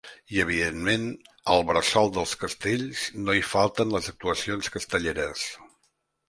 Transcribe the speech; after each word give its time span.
I 0.35 0.39
evidentment, 0.43 1.03
al 1.55 1.61
bressol 1.67 2.09
dels 2.15 2.33
castells 2.45 3.03
no 3.27 3.37
hi 3.41 3.45
falten 3.51 3.95
les 3.97 4.09
actuacions 4.15 4.73
castelleres. 4.79 5.47